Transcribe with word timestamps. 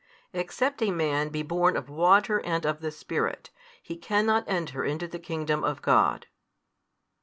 Except 0.33 0.81
a 0.81 0.89
man 0.89 1.29
be 1.29 1.43
born 1.43 1.77
of 1.77 1.87
water 1.87 2.39
and 2.41 2.65
of 2.65 2.81
the 2.81 2.89
Spirit, 2.89 3.51
he 3.83 3.95
cannot 3.95 4.45
enter 4.49 4.83
into 4.83 5.07
the 5.07 5.19
Kingdom 5.19 5.63
of 5.63 5.83
God. 5.83 6.25